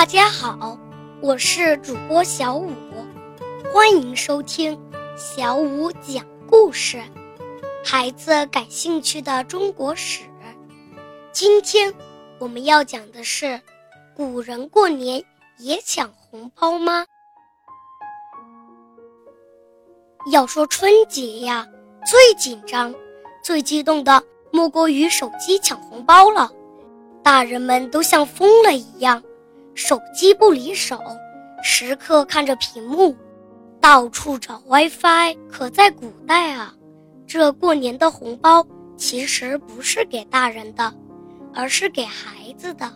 [0.00, 0.78] 大家好，
[1.20, 2.72] 我是主播小五，
[3.70, 4.80] 欢迎收听
[5.14, 7.02] 小五讲故事。
[7.84, 10.22] 孩子感兴趣的中国史，
[11.32, 11.92] 今天
[12.38, 13.60] 我们要讲的是：
[14.16, 15.22] 古人过年
[15.58, 17.04] 也抢红包吗？
[20.32, 21.68] 要说春节呀，
[22.06, 22.94] 最紧张、
[23.44, 26.50] 最激动的莫过于手机抢红包了，
[27.22, 29.22] 大人们都像疯了一样。
[29.82, 31.00] 手机不离手，
[31.62, 33.16] 时刻看着屏幕，
[33.80, 35.34] 到处找 WiFi。
[35.48, 36.74] 可在古代啊，
[37.26, 38.64] 这过年的红包
[38.98, 40.92] 其实不是给大人的，
[41.54, 42.92] 而是给孩子的，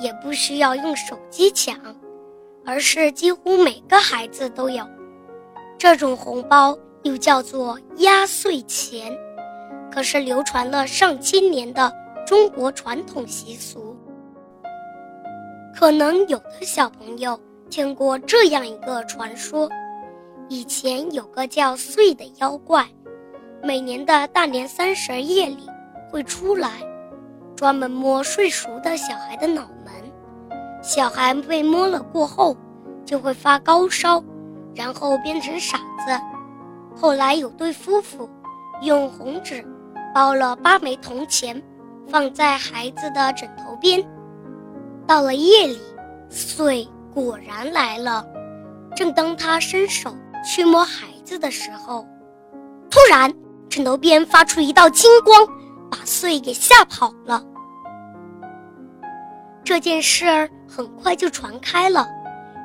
[0.00, 1.76] 也不需要用手机抢，
[2.64, 4.88] 而是几乎每个孩子都有。
[5.76, 9.14] 这种红包又叫做压岁钱，
[9.92, 11.92] 可是流传了上千年的
[12.26, 13.94] 中国传统习俗。
[15.74, 17.38] 可能有的小朋友
[17.70, 19.68] 听过这样一个传说：
[20.48, 22.86] 以前有个叫祟的妖怪，
[23.62, 25.66] 每年的大年三十夜里
[26.10, 26.70] 会出来，
[27.56, 29.92] 专门摸睡熟的小孩的脑门。
[30.82, 32.56] 小孩被摸了过后，
[33.04, 34.22] 就会发高烧，
[34.74, 36.20] 然后变成傻子。
[36.94, 38.28] 后来有对夫妇
[38.82, 39.64] 用红纸
[40.14, 41.60] 包了八枚铜钱，
[42.08, 44.06] 放在孩子的枕头边。
[45.06, 45.78] 到了夜里，
[46.30, 48.24] 祟果然来了。
[48.94, 52.06] 正当他伸手去摸孩子的时候，
[52.90, 53.32] 突然
[53.68, 55.46] 枕头边发出一道金光，
[55.90, 57.42] 把祟给吓跑了。
[59.64, 62.06] 这件事儿很快就传开了，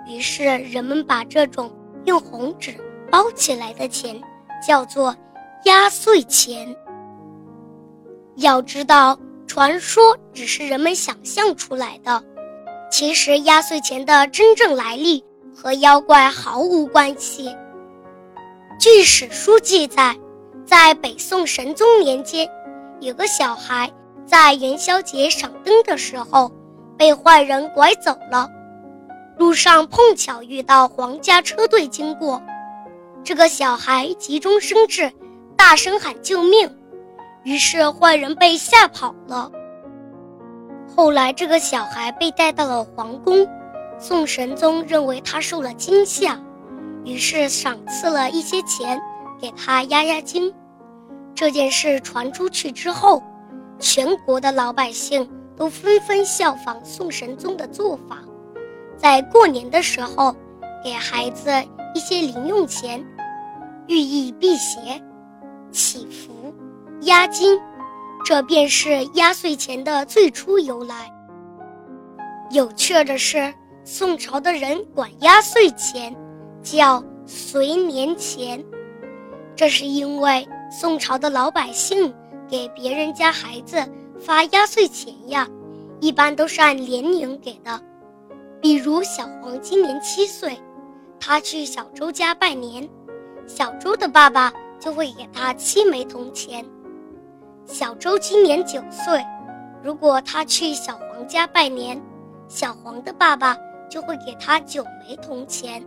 [0.07, 1.71] 于是人们把这种
[2.05, 2.75] 用红纸
[3.11, 4.19] 包起来的钱
[4.65, 5.15] 叫做
[5.65, 6.75] 压岁钱。
[8.37, 9.17] 要知道。
[9.49, 12.21] 传说只是人们想象出来的，
[12.89, 15.23] 其实压岁钱的真正来历
[15.55, 17.55] 和妖怪毫无关系。
[18.79, 20.15] 据史书记载，
[20.65, 22.49] 在北宋神宗年间，
[22.99, 23.91] 有个小孩
[24.25, 26.51] 在元宵节赏灯的时候
[26.97, 28.49] 被坏人拐走了，
[29.37, 32.41] 路上碰巧遇到皇家车队经过，
[33.23, 35.11] 这个小孩急中生智，
[35.55, 36.73] 大声喊救命。
[37.43, 39.51] 于是坏人被吓跑了。
[40.97, 43.47] 后来这个小孩被带到了皇宫，
[43.99, 46.41] 宋神宗认为他受了惊吓，
[47.05, 48.99] 于是赏赐了一些钱
[49.39, 50.51] 给他压压惊。
[51.35, 53.21] 这件事传出去之后，
[53.77, 58.17] 全国的老百姓都纷纷效仿宋神宗的做法，
[58.97, 60.35] 在过年的时候
[60.83, 61.51] 给孩子
[61.93, 63.05] 一些零用钱，
[63.85, 64.99] 寓意辟邪、
[65.71, 66.33] 祈福。
[67.01, 67.55] 压惊，
[68.27, 71.09] 这便是压岁钱的最初由来。
[72.51, 73.53] 有趣的是，
[73.85, 76.13] 宋朝的人管压岁钱
[76.61, 78.61] 叫随年钱，
[79.55, 82.13] 这是因为宋朝的老百姓
[82.49, 83.77] 给别人家孩子
[84.19, 85.47] 发压岁钱呀，
[86.01, 87.81] 一般都是按年龄给的。
[88.59, 90.59] 比如小黄今年七岁，
[91.17, 92.89] 他去小周家拜年，
[93.47, 94.51] 小周的爸爸
[94.81, 96.65] 就会给他七枚铜钱。
[97.67, 99.21] 小周今年九岁，
[99.83, 102.01] 如果他去小黄家拜年，
[102.47, 103.57] 小黄的爸爸
[103.89, 105.85] 就会给他九枚铜钱。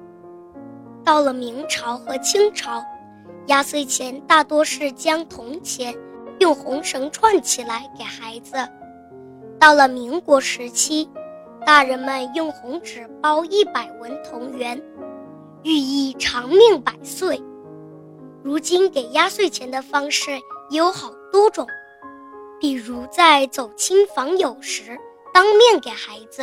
[1.02, 2.84] 到了明朝和清朝，
[3.46, 5.96] 压岁钱大多是将铜钱
[6.38, 8.56] 用红绳串起来给孩子。
[9.58, 11.08] 到了民国时期，
[11.64, 14.80] 大人们用红纸包一百文铜元，
[15.62, 17.42] 寓意长命百岁。
[18.42, 20.38] 如今给压岁钱的方式
[20.70, 21.12] 有好。
[21.32, 21.64] 多种，
[22.58, 24.98] 比如在走亲访友时，
[25.32, 26.42] 当面给孩子，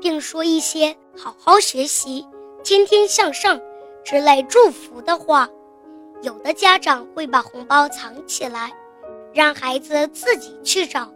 [0.00, 2.24] 并说一些“好好学习，
[2.62, 3.60] 天天向上”
[4.04, 5.48] 之类祝福的话。
[6.22, 8.72] 有的家长会把红包藏起来，
[9.34, 11.08] 让孩子自己去找；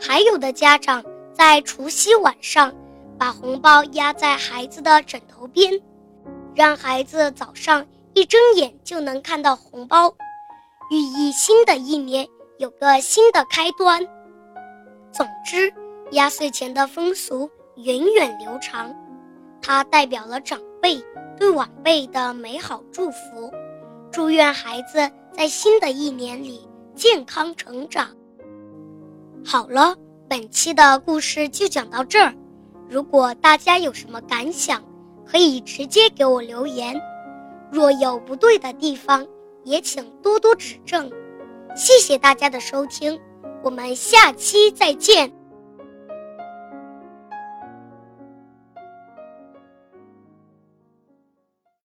[0.00, 2.72] 还有的家长在除夕晚上
[3.18, 5.72] 把红包压在孩子的枕头边，
[6.54, 7.84] 让孩子早上
[8.14, 10.14] 一睁眼就能看到红包。
[10.90, 12.26] 寓意新的一年
[12.58, 14.00] 有个新的开端。
[15.12, 15.72] 总之，
[16.12, 18.94] 压岁钱的风俗源远流长，
[19.60, 21.02] 它代表了长辈
[21.36, 23.52] 对晚辈的美好祝福，
[24.10, 28.08] 祝愿孩子在新的一年里健康成长。
[29.44, 29.94] 好了，
[30.26, 32.34] 本期的故事就讲到这儿。
[32.88, 34.82] 如果大家有什么感想，
[35.26, 36.98] 可以直接给我留言。
[37.70, 39.26] 若有不对的地方，
[39.64, 41.10] 也请多多指正，
[41.76, 43.20] 谢谢大家的收听，
[43.62, 45.37] 我们下期再见。